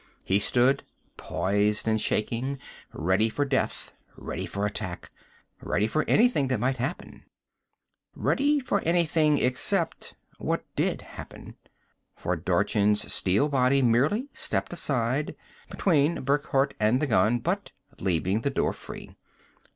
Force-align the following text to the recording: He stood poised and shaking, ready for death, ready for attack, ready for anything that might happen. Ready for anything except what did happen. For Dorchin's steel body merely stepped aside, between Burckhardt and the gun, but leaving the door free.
He 0.23 0.39
stood 0.39 0.83
poised 1.15 1.87
and 1.87 2.01
shaking, 2.01 2.57
ready 2.91 3.29
for 3.29 3.45
death, 3.45 3.91
ready 4.17 4.47
for 4.47 4.65
attack, 4.65 5.11
ready 5.61 5.85
for 5.85 6.05
anything 6.07 6.47
that 6.47 6.59
might 6.59 6.77
happen. 6.77 7.23
Ready 8.15 8.59
for 8.59 8.81
anything 8.83 9.37
except 9.37 10.15
what 10.39 10.65
did 10.75 11.03
happen. 11.03 11.55
For 12.15 12.35
Dorchin's 12.35 13.13
steel 13.13 13.47
body 13.47 13.83
merely 13.83 14.27
stepped 14.33 14.73
aside, 14.73 15.35
between 15.69 16.23
Burckhardt 16.23 16.73
and 16.79 16.99
the 16.99 17.05
gun, 17.05 17.37
but 17.37 17.71
leaving 17.99 18.41
the 18.41 18.49
door 18.49 18.73
free. 18.73 19.15